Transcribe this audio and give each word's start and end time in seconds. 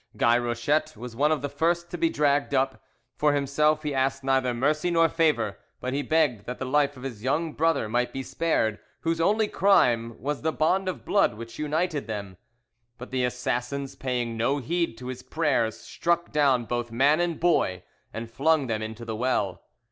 Guy 0.17 0.35
Rochette 0.39 0.97
was 0.97 1.15
one 1.15 1.31
of 1.31 1.43
the 1.43 1.47
first 1.47 1.91
to 1.91 1.97
be 1.99 2.09
dragged 2.09 2.55
up. 2.55 2.81
For 3.17 3.33
himself 3.33 3.83
he 3.83 3.93
asked 3.93 4.23
neither 4.23 4.51
mercy 4.51 4.89
nor 4.89 5.07
favour, 5.07 5.59
but 5.79 5.93
he 5.93 6.01
begged 6.01 6.47
that 6.47 6.57
the 6.57 6.65
life 6.65 6.97
of 6.97 7.03
his 7.03 7.21
young 7.21 7.53
brother 7.53 7.87
might 7.87 8.11
be 8.11 8.23
spared, 8.23 8.79
whose 9.01 9.21
only 9.21 9.47
crime 9.47 10.19
was 10.19 10.41
the 10.41 10.51
bond 10.51 10.89
of 10.89 11.05
blood 11.05 11.35
which 11.35 11.59
united 11.59 12.07
them; 12.07 12.37
but 12.97 13.11
the 13.11 13.23
assassins, 13.23 13.95
paying 13.95 14.35
no 14.35 14.57
heed 14.57 14.97
to 14.97 15.05
his 15.05 15.21
prayers, 15.21 15.79
struck 15.79 16.31
down 16.31 16.65
both 16.65 16.91
man 16.91 17.19
and 17.19 17.39
boy 17.39 17.83
and 18.11 18.31
flung 18.31 18.65
them 18.65 18.81
into 18.81 19.05
the 19.05 19.15
well. 19.15 19.61